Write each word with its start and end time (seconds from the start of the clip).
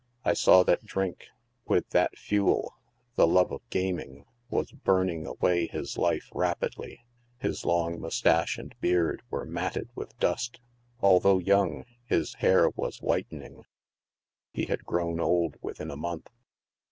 I 0.25 0.33
saw 0.33 0.63
that 0.63 0.83
drink, 0.83 1.27
with 1.67 1.91
that 1.91 2.17
fuel, 2.17 2.73
ihe 3.19 3.25
love 3.27 3.51
of 3.51 3.61
gaming, 3.69 4.25
was 4.49 4.71
burning 4.71 5.27
away 5.27 5.67
his 5.67 5.95
life 5.95 6.27
rapidly. 6.33 7.05
His 7.37 7.65
long 7.65 8.01
mous 8.01 8.19
tache 8.19 8.57
and 8.57 8.73
beard 8.81 9.21
were 9.29 9.45
matted 9.45 9.91
with 9.93 10.17
dust; 10.17 10.59
although 11.01 11.37
young, 11.37 11.85
his 12.03 12.33
hair 12.33 12.71
was 12.71 12.97
whitening: 12.99 13.61
he 14.51 14.65
had 14.65 14.85
grown 14.85 15.19
old 15.19 15.57
within 15.61 15.91
a 15.91 15.97
month. 15.97 16.29